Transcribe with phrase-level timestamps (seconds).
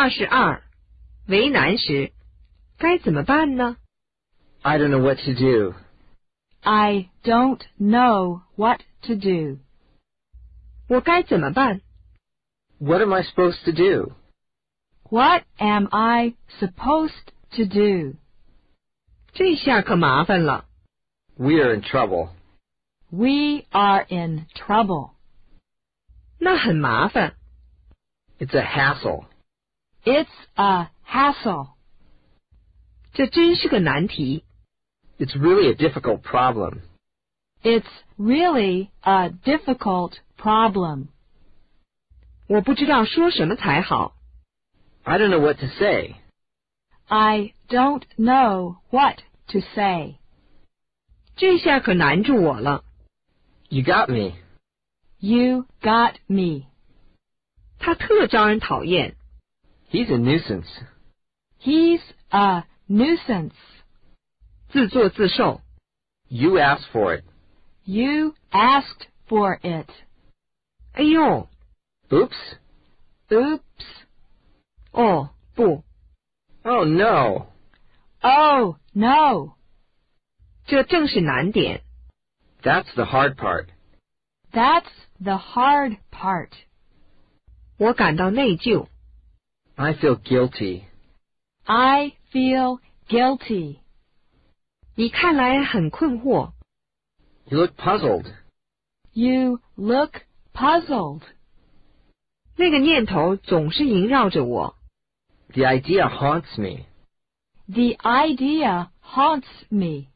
[0.00, 0.62] 二十二，
[1.26, 2.12] 为难时，
[2.78, 3.76] 该怎么办呢？
[4.62, 5.74] I don't know what to do.
[6.62, 9.58] I don't know what to do.
[10.88, 11.80] 我该怎么办？
[12.78, 14.12] What am I supposed to do?
[15.08, 18.16] What am I supposed to do?
[19.32, 20.66] 这下可麻烦了。
[21.36, 22.30] We are in trouble.
[23.10, 25.12] We are in trouble.
[26.38, 27.36] 那很麻烦。
[28.38, 29.26] It's a hassle.
[30.04, 31.70] It's a hassle.
[33.12, 34.44] 这真是个难题。
[35.18, 36.82] It's really a difficult problem.
[37.62, 37.86] It's
[38.18, 41.08] really a difficult problem.
[42.46, 44.14] 我不知道说什么才好。
[45.02, 46.16] I don't know what to say.
[47.06, 50.16] I don't know what to say.
[51.36, 52.84] 这下可难住我了。
[53.68, 54.36] You got me.
[55.18, 56.66] You got me.
[57.78, 59.16] 他特招人讨厌。
[59.90, 60.66] He's a nuisance.
[61.58, 62.00] He's
[62.30, 63.54] a nuisance.
[64.70, 65.60] 自作自受。
[66.28, 67.24] You asked for it.
[67.84, 69.88] You asked for it.
[70.92, 71.48] 哎呦，
[72.10, 72.56] Oops.
[73.30, 73.60] Oops.
[74.92, 75.84] 哦不，
[76.62, 77.52] Oh no.
[78.22, 79.56] Oh, no.
[80.66, 81.82] 这正是难点。
[82.62, 83.68] That's the hard part.
[84.50, 86.50] That's the hard part.
[87.78, 88.88] 我感到内疚。
[89.76, 90.84] I feel guilty.
[91.66, 93.80] I feel guilty.
[94.94, 96.52] 你看来很困惑。
[97.44, 98.26] You look puzzled.
[99.12, 100.22] You look
[100.54, 101.22] puzzled.
[102.56, 104.76] 那个念头总是萦绕着我。
[105.52, 106.86] The idea haunts me.
[107.68, 110.08] The idea haunts me.